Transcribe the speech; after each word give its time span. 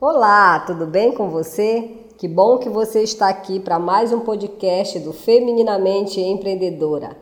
Olá, 0.00 0.60
tudo 0.60 0.86
bem 0.86 1.10
com 1.10 1.28
você? 1.28 1.90
Que 2.16 2.28
bom 2.28 2.58
que 2.58 2.68
você 2.68 3.02
está 3.02 3.28
aqui 3.28 3.58
para 3.58 3.80
mais 3.80 4.12
um 4.12 4.20
podcast 4.20 4.96
do 5.00 5.12
Femininamente 5.12 6.20
Empreendedora. 6.20 7.16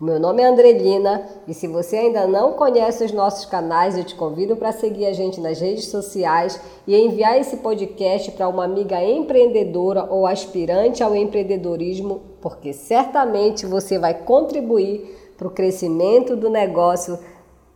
O 0.00 0.04
meu 0.06 0.18
nome 0.18 0.40
é 0.40 0.46
Andrelina 0.46 1.28
e 1.46 1.52
se 1.52 1.68
você 1.68 1.98
ainda 1.98 2.26
não 2.26 2.54
conhece 2.54 3.04
os 3.04 3.12
nossos 3.12 3.44
canais, 3.44 3.98
eu 3.98 4.04
te 4.04 4.14
convido 4.14 4.56
para 4.56 4.72
seguir 4.72 5.04
a 5.04 5.12
gente 5.12 5.42
nas 5.42 5.60
redes 5.60 5.88
sociais 5.88 6.58
e 6.86 6.96
enviar 6.96 7.38
esse 7.38 7.58
podcast 7.58 8.30
para 8.30 8.48
uma 8.48 8.64
amiga 8.64 9.04
empreendedora 9.04 10.04
ou 10.04 10.26
aspirante 10.26 11.02
ao 11.02 11.14
empreendedorismo, 11.14 12.22
porque 12.40 12.72
certamente 12.72 13.66
você 13.66 13.98
vai 13.98 14.14
contribuir 14.14 15.34
para 15.36 15.48
o 15.48 15.50
crescimento 15.50 16.34
do 16.34 16.48
negócio 16.48 17.18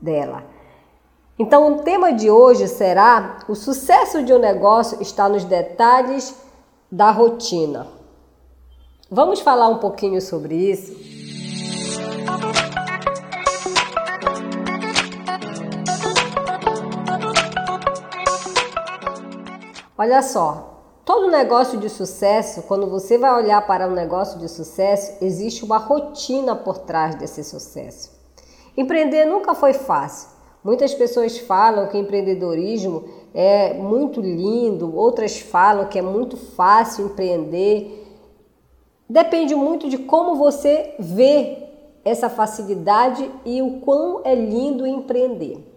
dela. 0.00 0.55
Então, 1.38 1.74
o 1.74 1.82
tema 1.82 2.12
de 2.12 2.30
hoje 2.30 2.66
será: 2.66 3.40
o 3.48 3.54
sucesso 3.54 4.22
de 4.22 4.32
um 4.32 4.38
negócio 4.38 5.02
está 5.02 5.28
nos 5.28 5.44
detalhes 5.44 6.34
da 6.90 7.10
rotina. 7.10 7.86
Vamos 9.10 9.40
falar 9.40 9.68
um 9.68 9.78
pouquinho 9.78 10.20
sobre 10.20 10.54
isso? 10.54 10.96
Olha 19.98 20.22
só, 20.22 20.82
todo 21.04 21.30
negócio 21.30 21.78
de 21.78 21.88
sucesso, 21.88 22.62
quando 22.62 22.88
você 22.88 23.16
vai 23.16 23.32
olhar 23.34 23.66
para 23.66 23.86
um 23.88 23.92
negócio 23.92 24.38
de 24.38 24.48
sucesso, 24.48 25.22
existe 25.22 25.64
uma 25.64 25.78
rotina 25.78 26.54
por 26.54 26.78
trás 26.78 27.14
desse 27.14 27.44
sucesso. 27.44 28.10
Empreender 28.76 29.24
nunca 29.24 29.54
foi 29.54 29.72
fácil. 29.72 30.35
Muitas 30.66 30.92
pessoas 30.92 31.38
falam 31.38 31.86
que 31.86 31.96
empreendedorismo 31.96 33.04
é 33.32 33.72
muito 33.74 34.20
lindo, 34.20 34.96
outras 34.96 35.38
falam 35.38 35.86
que 35.86 35.96
é 35.96 36.02
muito 36.02 36.36
fácil 36.36 37.06
empreender. 37.06 38.04
Depende 39.08 39.54
muito 39.54 39.88
de 39.88 39.96
como 39.96 40.34
você 40.34 40.96
vê 40.98 41.58
essa 42.04 42.28
facilidade 42.28 43.30
e 43.44 43.62
o 43.62 43.78
quão 43.78 44.22
é 44.24 44.34
lindo 44.34 44.84
empreender. 44.84 45.75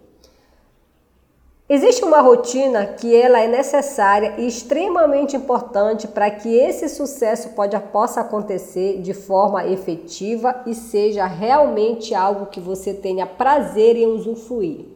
Existe 1.72 2.04
uma 2.04 2.20
rotina 2.20 2.84
que 2.84 3.14
ela 3.14 3.38
é 3.38 3.46
necessária 3.46 4.34
e 4.38 4.48
extremamente 4.48 5.36
importante 5.36 6.08
para 6.08 6.28
que 6.28 6.52
esse 6.52 6.88
sucesso 6.88 7.50
pode, 7.50 7.78
possa 7.92 8.22
acontecer 8.22 9.00
de 9.00 9.14
forma 9.14 9.64
efetiva 9.64 10.64
e 10.66 10.74
seja 10.74 11.26
realmente 11.26 12.12
algo 12.12 12.46
que 12.46 12.58
você 12.58 12.92
tenha 12.92 13.24
prazer 13.24 13.94
em 13.94 14.06
usufruir. 14.06 14.86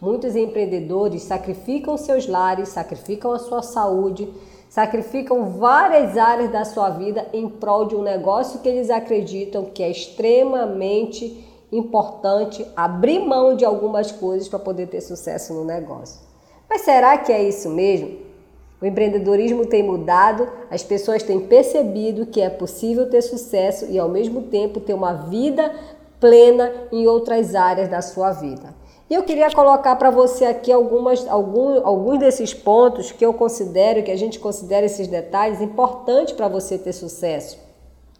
Muitos 0.00 0.34
empreendedores 0.34 1.22
sacrificam 1.22 1.98
seus 1.98 2.26
lares, 2.26 2.70
sacrificam 2.70 3.32
a 3.32 3.38
sua 3.38 3.60
saúde, 3.60 4.26
sacrificam 4.70 5.50
várias 5.50 6.16
áreas 6.16 6.50
da 6.50 6.64
sua 6.64 6.88
vida 6.88 7.28
em 7.34 7.46
prol 7.46 7.84
de 7.84 7.94
um 7.94 8.00
negócio 8.00 8.60
que 8.60 8.68
eles 8.70 8.88
acreditam 8.88 9.66
que 9.66 9.82
é 9.82 9.90
extremamente 9.90 11.44
importante 11.72 12.66
abrir 12.76 13.20
mão 13.20 13.56
de 13.56 13.64
algumas 13.64 14.12
coisas 14.12 14.48
para 14.48 14.58
poder 14.58 14.86
ter 14.86 15.00
sucesso 15.00 15.52
no 15.52 15.64
negócio. 15.64 16.20
Mas 16.68 16.82
será 16.82 17.16
que 17.18 17.32
é 17.32 17.42
isso 17.42 17.68
mesmo? 17.68 18.26
O 18.80 18.84
empreendedorismo 18.84 19.66
tem 19.66 19.82
mudado, 19.82 20.48
as 20.70 20.82
pessoas 20.82 21.22
têm 21.22 21.40
percebido 21.40 22.26
que 22.26 22.40
é 22.40 22.50
possível 22.50 23.08
ter 23.08 23.22
sucesso 23.22 23.86
e 23.86 23.98
ao 23.98 24.08
mesmo 24.08 24.42
tempo 24.42 24.80
ter 24.80 24.92
uma 24.92 25.14
vida 25.14 25.74
plena 26.20 26.72
em 26.92 27.06
outras 27.06 27.54
áreas 27.54 27.88
da 27.88 28.02
sua 28.02 28.32
vida. 28.32 28.74
E 29.08 29.14
eu 29.14 29.22
queria 29.22 29.50
colocar 29.50 29.94
para 29.96 30.10
você 30.10 30.44
aqui 30.44 30.72
algumas, 30.72 31.26
algum, 31.28 31.86
alguns 31.86 32.18
desses 32.18 32.52
pontos 32.52 33.12
que 33.12 33.24
eu 33.24 33.32
considero, 33.32 34.02
que 34.02 34.10
a 34.10 34.16
gente 34.16 34.38
considera 34.38 34.84
esses 34.84 35.06
detalhes 35.06 35.60
importantes 35.60 36.34
para 36.34 36.48
você 36.48 36.76
ter 36.76 36.92
sucesso 36.92 37.56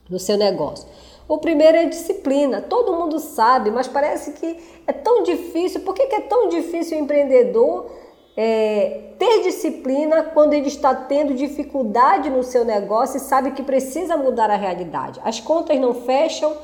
no 0.09 0.19
seu 0.19 0.37
negócio. 0.39 0.87
O 1.29 1.39
primeiro 1.39 1.77
é 1.77 1.87
disciplina. 1.87 2.61
Todo 2.61 2.93
mundo 2.93 3.19
sabe, 3.19 3.71
mas 3.71 3.89
parece 3.89 4.33
que 4.33 4.57
é 4.87 4.93
tão 4.93 5.23
difícil. 5.23 5.81
Por 5.81 5.95
que, 5.95 6.03
é 6.03 6.21
tão 6.21 6.49
difícil 6.49 6.97
o 6.97 7.01
empreendedor 7.01 7.87
é, 8.37 9.11
ter 9.19 9.43
disciplina 9.43 10.23
quando 10.23 10.55
ele 10.55 10.69
está 10.69 10.95
tendo 10.95 11.35
dificuldade 11.35 12.31
no 12.31 12.45
seu 12.45 12.65
negócio 12.65 13.17
e 13.17 13.21
sabe 13.21 13.51
que 13.51 13.63
precisa 13.63 14.17
mudar 14.17 14.51
a 14.51 14.57
realidade? 14.57 15.21
As 15.25 15.41
contas 15.41 15.81
não 15.81 15.95
fecham, 15.95 16.57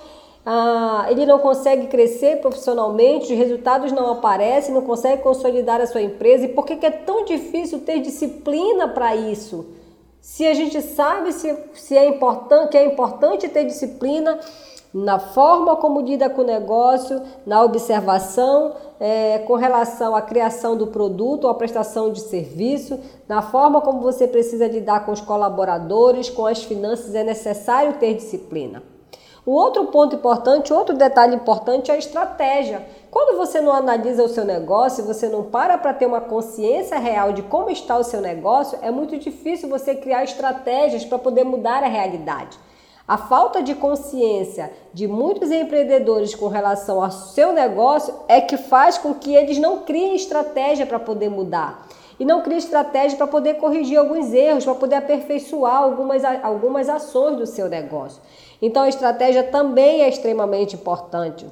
ah, 0.47 1.07
ele 1.09 1.27
não 1.27 1.41
consegue 1.41 1.89
crescer 1.89 2.41
profissionalmente, 2.41 3.33
os 3.33 3.39
resultados 3.39 3.91
não 3.91 4.13
aparecem, 4.13 4.73
não 4.73 4.83
consegue 4.83 5.23
consolidar 5.23 5.81
a 5.81 5.87
sua 5.89 6.03
empresa. 6.03 6.45
E 6.45 6.49
por 6.49 6.65
que 6.65 6.87
é 6.87 6.91
tão 6.91 7.25
difícil 7.25 7.81
ter 7.81 8.01
disciplina 8.01 8.87
para 8.87 9.17
isso? 9.17 9.82
Se 10.23 10.47
a 10.47 10.55
gente 10.55 10.81
sabe 10.81 11.33
se, 11.33 11.53
se 11.75 11.97
é 11.97 12.07
importante, 12.09 12.71
que 12.71 12.79
é 12.79 12.87
importante 12.87 13.49
ter 13.49 13.65
disciplina 13.65 14.39
na 14.95 15.19
forma 15.19 15.75
como 15.75 16.01
lida 16.01 16.31
com 16.31 16.43
o 16.43 16.45
negócio, 16.45 17.21
na 17.45 17.61
observação 17.65 18.73
é, 19.01 19.41
com 19.41 19.55
relação 19.55 20.15
à 20.15 20.23
criação 20.23 20.77
do 20.77 20.87
produto 20.87 21.45
ou 21.45 21.51
à 21.51 21.55
prestação 21.55 22.13
de 22.13 22.21
serviço, 22.21 23.01
na 23.27 23.43
forma 23.43 23.81
como 23.81 24.01
você 24.01 24.29
precisa 24.29 24.69
lidar 24.69 25.05
com 25.05 25.11
os 25.11 25.21
colaboradores, 25.21 26.31
com 26.31 26.47
as 26.47 26.63
finanças, 26.63 27.17
é 27.17 27.25
necessário 27.25 27.95
ter 27.95 28.15
disciplina. 28.15 28.81
O 29.45 29.51
outro 29.51 29.87
ponto 29.87 30.15
importante, 30.15 30.73
outro 30.73 30.97
detalhe 30.97 31.35
importante 31.35 31.91
é 31.91 31.95
a 31.95 31.99
estratégia. 31.99 32.87
Quando 33.11 33.37
você 33.37 33.61
não 33.61 33.73
analisa 33.73 34.23
o 34.23 34.29
seu 34.29 34.45
negócio, 34.45 35.05
você 35.05 35.29
não 35.29 35.43
para 35.43 35.77
para 35.77 35.93
ter 35.93 36.07
uma 36.07 36.21
consciência 36.21 36.97
real 36.97 37.33
de 37.33 37.43
como 37.43 37.69
está 37.69 37.99
o 37.99 38.05
seu 38.05 38.21
negócio, 38.21 38.79
é 38.81 38.89
muito 38.93 39.19
difícil 39.19 39.69
você 39.69 39.97
criar 39.97 40.23
estratégias 40.23 41.05
para 41.05 41.19
poder 41.19 41.43
mudar 41.43 41.83
a 41.83 41.89
realidade. 41.89 42.57
A 43.07 43.19
falta 43.19 43.61
de 43.61 43.75
consciência 43.75 44.73
de 44.95 45.09
muitos 45.09 45.51
empreendedores 45.51 46.37
com 46.37 46.47
relação 46.47 47.03
ao 47.03 47.11
seu 47.11 47.53
negócio 47.53 48.15
é 48.29 48.41
que 48.41 48.57
faz 48.57 48.97
com 48.97 49.13
que 49.13 49.35
eles 49.35 49.59
não 49.59 49.81
criem 49.81 50.15
estratégia 50.15 50.87
para 50.87 51.01
poder 51.01 51.29
mudar. 51.29 51.89
E 52.21 52.25
não 52.25 52.43
criem 52.43 52.59
estratégia 52.59 53.19
para 53.19 53.27
poder 53.27 53.55
corrigir 53.55 53.99
alguns 53.99 54.33
erros, 54.33 54.65
para 54.65 54.75
poder 54.77 54.95
aperfeiçoar 54.95 55.79
algumas, 55.79 56.23
algumas 56.25 56.89
ações 56.89 57.37
do 57.37 57.47
seu 57.47 57.69
negócio. 57.69 58.23
Então 58.63 58.85
a 58.85 58.89
estratégia 58.89 59.43
também 59.43 60.03
é 60.03 60.09
extremamente 60.09 60.77
importante. 60.77 61.45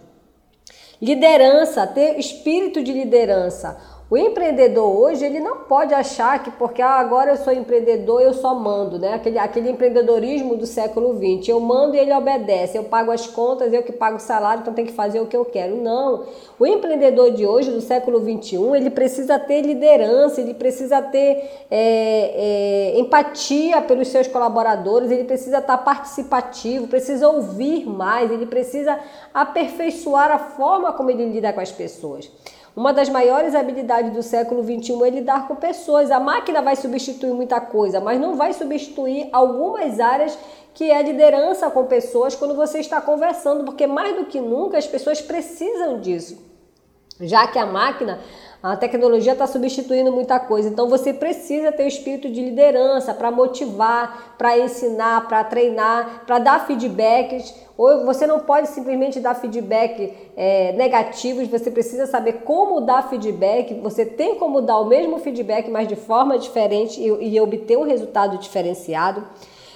Liderança, 1.03 1.87
ter 1.89 2.19
espírito 2.21 2.85
de 2.85 2.93
liderança. 2.93 3.77
O 4.11 4.19
empreendedor 4.19 4.93
hoje, 4.93 5.25
ele 5.25 5.39
não 5.39 5.59
pode 5.59 5.95
achar 5.95 6.43
que 6.43 6.51
porque 6.51 6.83
ah, 6.83 6.95
agora 6.95 7.31
eu 7.31 7.37
sou 7.37 7.53
empreendedor, 7.53 8.21
eu 8.21 8.35
só 8.35 8.53
mando, 8.53 8.99
né? 8.99 9.15
Aquele, 9.15 9.39
aquele 9.39 9.71
empreendedorismo 9.71 10.57
do 10.57 10.67
século 10.67 11.15
XX. 11.15 11.51
Eu 11.51 11.61
mando 11.61 11.95
e 11.95 11.99
ele 12.01 12.13
obedece. 12.13 12.77
Eu 12.77 12.83
pago 12.83 13.13
as 13.13 13.29
contas, 13.29 13.73
eu 13.73 13.85
que 13.85 13.93
pago 13.93 14.17
o 14.17 14.21
salário, 14.21 14.63
então 14.63 14.75
tem 14.75 14.85
que 14.85 14.93
fazer 14.93 15.21
o 15.21 15.27
que 15.27 15.37
eu 15.37 15.45
quero. 15.45 15.77
Não. 15.77 16.25
O 16.59 16.67
empreendedor 16.67 17.31
de 17.31 17.47
hoje, 17.47 17.71
do 17.71 17.81
século 17.81 18.19
XXI, 18.19 18.57
ele 18.75 18.91
precisa 18.91 19.39
ter 19.39 19.63
liderança, 19.63 20.41
ele 20.41 20.55
precisa 20.55 21.01
ter 21.01 21.67
é, 21.71 22.95
é, 22.95 22.99
empatia 22.99 23.81
pelos 23.81 24.09
seus 24.09 24.27
colaboradores, 24.27 25.09
ele 25.13 25.23
precisa 25.23 25.59
estar 25.59 25.79
participativo, 25.79 26.89
precisa 26.89 27.29
ouvir 27.29 27.87
mais, 27.87 28.29
ele 28.29 28.47
precisa 28.47 28.99
aperfeiçoar 29.33 30.33
a 30.33 30.39
forma 30.41 30.93
como 30.95 31.13
ele 31.13 31.27
lida 31.27 31.53
com 31.53 31.61
as 31.61 31.71
pessoas. 31.71 32.29
Uma 32.75 32.93
das 32.93 33.09
maiores 33.09 33.55
habilidades 33.55 34.13
do 34.13 34.23
século 34.23 34.63
XXI 34.63 35.03
é 35.05 35.11
lidar 35.11 35.49
com 35.49 35.57
pessoas. 35.57 36.11
A 36.11 36.21
máquina 36.21 36.63
vai 36.63 36.77
substituir 36.77 37.33
muita 37.33 37.61
coisa, 37.61 38.01
mas 38.01 38.21
não 38.21 38.37
vai 38.37 38.53
substituir 38.53 39.29
algumas 39.33 39.99
áreas 39.99 40.39
que 40.73 40.91
é 40.91 41.03
liderança 41.03 41.69
com 41.71 41.85
pessoas 41.87 42.37
quando 42.37 42.55
você 42.55 42.79
está 42.79 43.01
conversando, 43.01 43.65
porque 43.65 43.87
mais 43.87 44.17
do 44.17 44.27
que 44.27 44.41
nunca 44.41 44.79
as 44.79 44.87
pessoas 44.87 45.21
precisam 45.21 46.01
disso. 46.01 46.39
Já 47.21 47.47
que 47.49 47.59
a 47.59 47.67
máquina 47.67 48.21
a 48.63 48.77
tecnologia 48.77 49.33
está 49.33 49.47
substituindo 49.47 50.13
muita 50.13 50.39
coisa, 50.39 50.69
então 50.69 50.87
você 50.87 51.15
precisa 51.15 51.73
ter 51.73 51.85
o 51.85 51.89
espírito 51.89 52.29
de 52.29 52.43
liderança 52.43 53.15
para 53.15 53.31
motivar, 53.31 54.35
para 54.37 54.59
ensinar, 54.59 55.27
para 55.29 55.43
treinar, 55.45 56.25
para 56.27 56.39
dar 56.39 56.67
feedbacks. 56.67 57.55
Ou 57.79 58.05
você 58.05 58.27
não 58.27 58.41
pode 58.41 58.69
simplesmente 58.69 59.19
dar 59.19 59.35
feedback 59.35 60.13
é, 60.37 60.73
negativos, 60.73 61.49
você 61.49 61.71
precisa 61.71 62.07
saber 62.07 62.43
como 62.45 62.83
dar 62.83 63.09
feedback. 63.09 63.73
Você 63.81 64.05
tem 64.05 64.35
como 64.35 64.61
dar 64.61 64.79
o 64.79 64.85
mesmo 64.85 65.19
feedback, 65.19 65.71
mas 65.71 65.89
de 65.89 65.97
forma 65.97 66.39
diferente 66.39 67.01
e, 67.01 67.07
e 67.07 67.41
obter 67.41 67.79
um 67.79 67.85
resultado 67.85 68.37
diferenciado. 68.37 69.25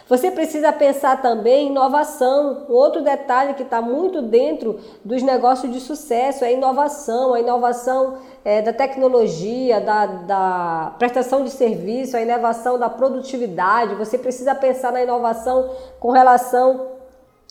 Você 0.06 0.30
precisa 0.30 0.70
pensar 0.70 1.22
também 1.22 1.66
em 1.66 1.70
inovação. 1.70 2.66
Outro 2.68 3.02
detalhe 3.02 3.54
que 3.54 3.62
está 3.62 3.80
muito 3.80 4.20
dentro 4.20 4.78
dos 5.02 5.22
negócios 5.22 5.72
de 5.72 5.80
sucesso 5.80 6.44
é 6.44 6.48
a 6.48 6.52
inovação, 6.52 7.32
a 7.32 7.40
inovação 7.40 8.18
é, 8.44 8.60
da 8.60 8.72
tecnologia, 8.72 9.80
da, 9.80 10.06
da 10.06 10.94
prestação 10.98 11.42
de 11.42 11.50
serviço, 11.50 12.16
a 12.16 12.20
inovação 12.20 12.78
da 12.78 12.90
produtividade. 12.90 13.94
Você 13.94 14.18
precisa 14.18 14.54
pensar 14.54 14.92
na 14.92 15.02
inovação 15.02 15.70
com 15.98 16.10
relação 16.10 16.88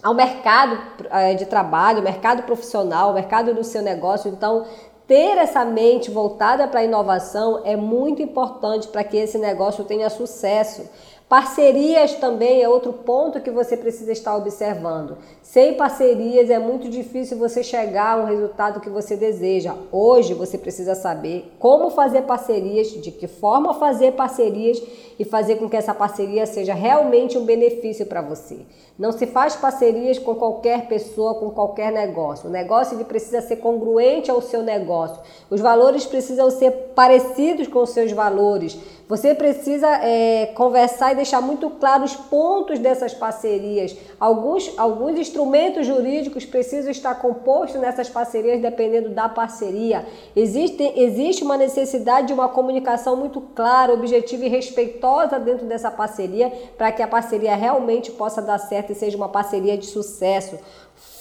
ao 0.04 0.14
mercado 0.14 0.78
é, 1.10 1.34
de 1.34 1.48
trabalho, 1.48 2.04
mercado 2.04 2.44
profissional, 2.44 3.14
mercado 3.14 3.56
do 3.56 3.64
seu 3.64 3.82
negócio. 3.82 4.30
Então, 4.30 4.66
ter 5.08 5.38
essa 5.38 5.66
mente 5.66 6.10
voltada 6.12 6.68
para 6.68 6.80
a 6.80 6.84
inovação 6.84 7.62
é 7.66 7.76
muito 7.76 8.22
importante 8.22 8.88
para 8.88 9.04
que 9.04 9.18
esse 9.18 9.38
negócio 9.38 9.84
tenha 9.84 10.10
sucesso. 10.10 10.90
Parcerias 11.34 12.14
também 12.14 12.62
é 12.62 12.70
outro 12.70 12.94
ponto 12.94 13.42
que 13.42 13.50
você 13.50 13.76
precisa 13.76 14.12
estar 14.12 14.38
observando. 14.38 15.18
Sem 15.42 15.74
parcerias 15.74 16.48
é 16.48 16.60
muito 16.60 16.88
difícil 16.88 17.40
você 17.40 17.64
chegar 17.64 18.20
ao 18.20 18.28
resultado 18.28 18.80
que 18.80 18.88
você 18.88 19.16
deseja. 19.16 19.74
Hoje 19.92 20.36
você 20.36 20.60
precisa 20.60 20.94
saber 20.94 21.52
como 21.58 21.90
fazer 21.90 22.22
parcerias, 22.22 22.90
de 22.90 23.10
que 23.10 23.28
forma 23.28 23.74
fazer 23.74 24.12
parcerias 24.12 24.80
e 25.18 25.26
fazer 25.26 25.56
com 25.56 25.68
que 25.68 25.76
essa 25.76 25.92
parceria 25.92 26.46
seja 26.46 26.76
realmente 26.76 27.36
um 27.36 27.46
benefício 27.46 28.06
para 28.06 28.22
você. 28.22 28.60
Não 28.98 29.12
se 29.12 29.26
faz 29.26 29.56
parcerias 29.56 30.20
com 30.20 30.36
qualquer 30.36 30.88
pessoa, 30.88 31.34
com 31.34 31.50
qualquer 31.50 31.92
negócio. 31.92 32.48
O 32.48 32.52
negócio 32.52 32.96
ele 32.96 33.06
precisa 33.06 33.42
ser 33.42 33.56
congruente 33.56 34.30
ao 34.30 34.40
seu 34.40 34.62
negócio. 34.62 35.20
Os 35.50 35.60
valores 35.60 36.06
precisam 36.06 36.52
ser 36.52 36.70
parecidos 36.94 37.68
com 37.68 37.80
os 37.80 37.90
seus 37.90 38.12
valores. 38.12 38.78
Você 39.08 39.36
precisa 39.36 39.88
é, 39.98 40.48
conversar 40.56 41.12
e 41.12 41.16
deixar 41.16 41.42
muito 41.42 41.70
claro 41.70 42.04
os 42.04 42.16
pontos 42.16 42.80
dessas 42.80 43.14
parcerias. 43.14 43.96
Alguns, 44.20 44.74
alguns 44.78 45.20
instrumentos 45.20 45.86
jurídicos 45.86 46.46
precisam 46.46 46.90
estar 46.90 47.16
compostos 47.16 47.82
nessas 47.82 48.10
parcerias 48.10 48.62
dependendo 48.62 49.10
da 49.10 49.28
parceria. 49.28 50.06
Existe, 50.36 50.84
existe 50.96 51.44
uma 51.44 51.58
necessidade 51.58 52.28
de 52.28 52.34
uma 52.34 52.48
comunicação 52.48 53.18
muito 53.18 53.42
clara, 53.42 53.94
objetiva 53.94 54.46
e 54.46 54.50
respeitosa 54.50 55.38
dentro 55.38 55.66
dessa 55.66 55.92
parceria 55.92 56.50
para 56.78 56.92
que 56.92 57.02
a 57.02 57.08
parceria 57.08 57.56
realmente 57.56 58.10
possa 58.12 58.42
dar 58.42 58.58
certo 58.58 58.92
e 58.92 58.96
seja 58.96 59.18
uma 59.18 59.30
parceria 59.30 59.78
de 59.78 59.86
sucesso 59.86 60.58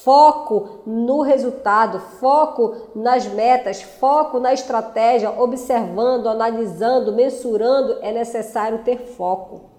foco 0.05 0.81
no 0.87 1.23
resultado, 1.23 2.01
foco 2.21 2.75
nas 2.95 3.27
metas, 3.27 3.83
foco 3.83 4.39
na 4.41 4.53
estratégia, 4.53 5.31
observando, 5.31 6.29
analisando, 6.29 7.13
mensurando, 7.13 7.99
é 8.03 8.13
necessário 8.13 8.79
ter 8.79 8.99
foco. 8.99 9.73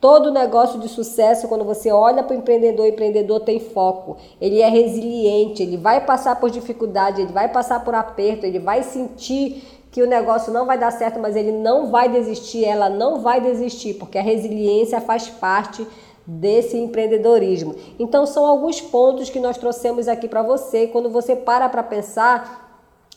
Todo 0.00 0.30
negócio 0.30 0.78
de 0.78 0.88
sucesso, 0.88 1.48
quando 1.48 1.64
você 1.64 1.90
olha 1.90 2.22
para 2.22 2.36
o 2.36 2.38
empreendedor, 2.38 2.84
o 2.84 2.88
empreendedor 2.88 3.40
tem 3.40 3.58
foco. 3.58 4.18
Ele 4.40 4.60
é 4.60 4.68
resiliente, 4.68 5.62
ele 5.62 5.76
vai 5.76 6.04
passar 6.04 6.38
por 6.38 6.50
dificuldade, 6.50 7.22
ele 7.22 7.32
vai 7.32 7.48
passar 7.48 7.84
por 7.84 7.94
aperto, 7.94 8.44
ele 8.44 8.58
vai 8.58 8.82
sentir 8.82 9.64
que 9.90 10.02
o 10.02 10.06
negócio 10.06 10.52
não 10.52 10.66
vai 10.66 10.78
dar 10.78 10.90
certo, 10.90 11.18
mas 11.18 11.34
ele 11.34 11.50
não 11.50 11.90
vai 11.90 12.08
desistir, 12.10 12.64
ela 12.64 12.90
não 12.90 13.20
vai 13.20 13.40
desistir, 13.40 13.94
porque 13.94 14.18
a 14.18 14.22
resiliência 14.22 15.00
faz 15.00 15.28
parte 15.28 15.86
desse 16.26 16.76
empreendedorismo. 16.76 17.74
Então 17.98 18.26
são 18.26 18.44
alguns 18.44 18.80
pontos 18.80 19.30
que 19.30 19.38
nós 19.38 19.56
trouxemos 19.56 20.08
aqui 20.08 20.26
para 20.26 20.42
você. 20.42 20.86
Quando 20.88 21.08
você 21.08 21.36
para 21.36 21.68
para 21.68 21.82
pensar 21.82 22.65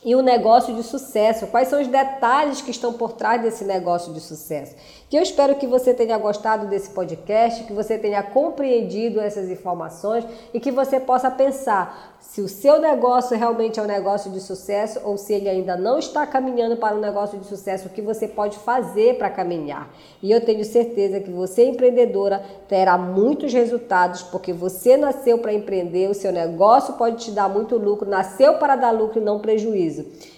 e 0.04 0.16
o 0.16 0.22
negócio 0.22 0.74
de 0.74 0.82
sucesso, 0.82 1.48
quais 1.48 1.68
são 1.68 1.82
os 1.82 1.88
detalhes 1.88 2.62
que 2.62 2.72
estão 2.72 2.94
por 2.94 3.12
trás 3.14 3.42
desse 3.42 3.66
negócio 3.66 4.14
de 4.14 4.22
sucesso. 4.22 4.74
Que 5.10 5.18
eu 5.18 5.22
espero 5.22 5.56
que 5.56 5.68
você 5.68 5.94
tenha 5.94 6.18
gostado 6.18 6.68
desse 6.68 6.92
podcast, 6.92 7.66
que 7.66 7.74
você 7.74 7.98
tenha 7.98 8.24
compreendido 8.24 9.20
essas 9.20 9.50
informações 9.50 10.24
e 10.54 10.60
que 10.60 10.72
você 10.72 11.00
possa 11.00 11.30
pensar 11.30 12.16
se 12.20 12.42
o 12.42 12.48
seu 12.48 12.80
negócio 12.80 13.36
realmente 13.36 13.80
é 13.80 13.84
um 13.84 13.88
negócio 13.88 14.30
de 14.32 14.40
sucesso 14.40 15.00
ou 15.04 15.18
se 15.18 15.34
ele 15.34 15.50
ainda 15.50 15.76
não 15.76 15.98
está 15.98 16.28
caminhando 16.28 16.78
para 16.78 16.96
um 16.96 17.00
negócio 17.00 17.40
de 17.40 17.46
sucesso, 17.46 17.88
o 17.88 17.90
que 17.90 18.02
você 18.02 18.28
pode 18.28 18.58
fazer 18.60 19.18
para 19.18 19.30
caminhar. 19.30 19.90
E 20.22 20.32
eu 20.32 20.40
tenho 20.40 20.64
certeza 20.64 21.20
que 21.20 21.32
você, 21.32 21.66
empreendedora, 21.66 22.44
terá 22.68 22.98
muitos 22.98 23.52
resultados 23.52 24.22
porque 24.22 24.54
você 24.54 24.96
nasceu 24.96 25.40
para 25.40 25.54
empreender, 25.54 26.10
o 26.10 26.14
seu 26.14 26.32
negócio 26.32 26.94
pode 26.94 27.18
te 27.26 27.32
dar 27.32 27.50
muito 27.50 27.78
lucro, 27.78 28.08
nasceu 28.08 28.56
para 28.56 28.76
dar 28.76 28.92
lucro 28.92 29.20
e 29.20 29.24
não 29.24 29.40
prejuízo. 29.40 29.89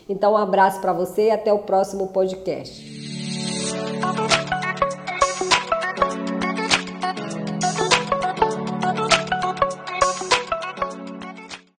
Então, 0.08 0.34
um 0.34 0.38
abraço 0.38 0.80
para 0.80 0.94
você 0.94 1.28
e 1.28 1.32
até 1.32 1.52
o 1.52 1.60
próximo 1.60 2.08
podcast. 2.08 3.01